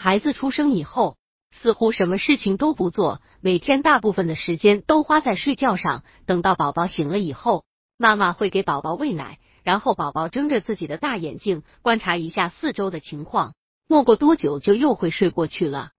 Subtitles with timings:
[0.00, 1.16] 孩子出生以后，
[1.50, 6.04] 似乎什么事情都不做，每天大部分的时间都花在睡觉上。
[6.24, 7.64] 等到宝宝醒了以后，
[7.96, 13.54] 妈妈会给宝宝喂奶，然后宝宝睁着自己的大眼睛观察一下四周的情况，
[13.88, 15.90] 没过多久就又会睡过去了。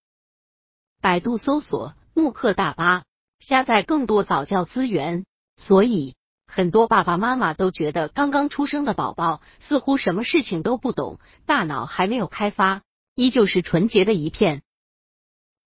[1.01, 3.03] 百度搜索慕课大巴，
[3.41, 5.25] 下载更多早教资源。
[5.57, 6.15] 所以，
[6.47, 12.81] 很多爸爸妈妈都觉得刚刚出生的宝宝似乎什么事情都不懂，大脑还没有开发，
[13.19, 14.61] 依旧是纯洁的一片。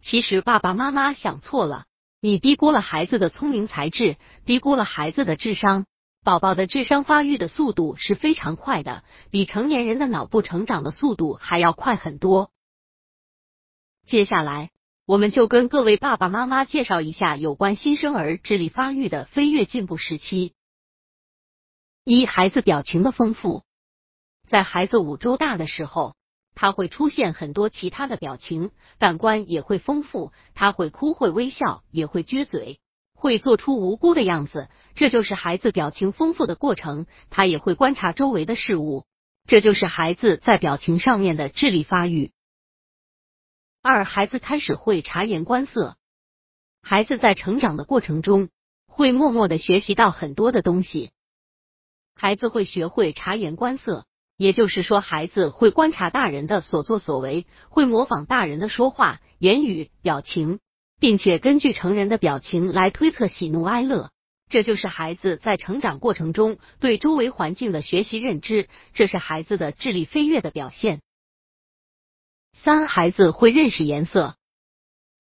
[0.02, 1.86] 其实，爸爸妈妈想错了，
[2.20, 5.86] 你低估了孩子的聪明才智，低估了孩子的智商。
[6.24, 12.50] 宝宝的智商发育的速度是非常快的，比成年人的脑部成长的速度还要快很多。
[14.08, 14.72] 接下来。
[15.06, 20.54] 我们就跟各位爸爸妈妈介绍一下有关新生儿智力发育的飞跃进步时期。
[22.06, 23.64] 一、孩子表情的丰富，
[24.48, 26.16] 在孩子五周大的时候，
[26.56, 32.80] 他会出现很多其他的表情，感官也会丰富，他会哭，会微笑，也会撅嘴，
[33.16, 37.08] 会做出无辜的样子，这就是孩子表情丰富的过程。
[37.30, 39.06] 他也会观察周围的事物，
[39.46, 42.32] 这就是孩子在表情上面的智力发育。
[43.82, 45.98] 二、孩子开始会察言观色。
[46.82, 48.50] 孩子在成长的过程中，
[48.88, 51.12] 会默默的学习到很多的东西。
[52.16, 54.06] 孩子会学会察言观色，
[54.44, 60.60] 也就是说，孩子会观察大人的所作所为，会模仿大人的说话、言语、表情，
[61.00, 64.10] 并且根据成人的表情来推测喜怒哀乐。
[64.50, 71.00] 这就是孩子在成长过程中对周围环境的学习认知，这是孩子的智力飞跃的表现。
[72.52, 74.36] 三孩子会认识颜色，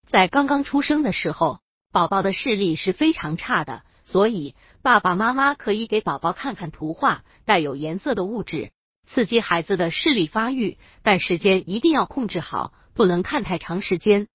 [0.06, 1.62] 在刚刚出生的时候，
[1.94, 8.72] 宝宝的视力是非常差的，所以爸爸妈妈可以给宝宝看看图画，带有颜色的物质，
[9.06, 14.28] 刺激孩子的视力发育，但时间一定要控制好，不能看太长时间。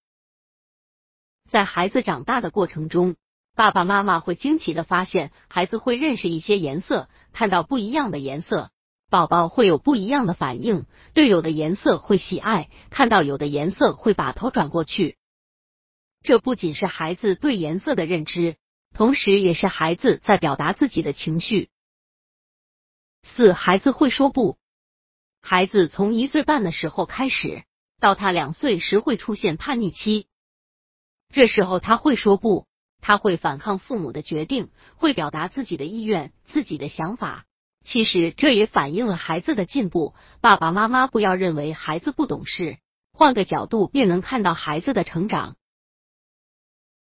[1.48, 3.16] 在孩子长大的过程中，
[3.56, 8.70] 爸爸妈妈会惊奇的发现，孩子会认识一些颜色，看到不一样的颜色。
[9.10, 15.16] 宝宝会有不一样的反应，对有的颜色会喜爱，看到有的颜色会把头转过去。
[16.22, 18.56] 这不仅是孩子对颜色的认知，
[18.92, 21.70] 同时也是孩子在表达自己的情绪。
[23.34, 24.56] 四、孩子会说不。
[25.40, 27.62] 孩子从一岁半的时候开始，
[28.00, 30.26] 到他两岁时会出现叛逆期，
[31.30, 32.66] 这时候他会说不，
[33.00, 37.44] 他会反抗父母的决定，会表达自己的意愿、自己的想法。
[37.84, 40.14] 其实这也反映了孩子的进步。
[40.40, 42.78] 爸爸妈妈不要认为孩子不懂事，
[43.12, 45.56] 换个角度便能看到孩子的成长。